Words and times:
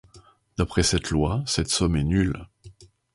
D'après 0.57 0.81
cette 0.81 1.11
loi, 1.11 1.43
cette 1.45 1.69
somme 1.69 1.95
est 1.95 2.03
nulle. 2.03 2.47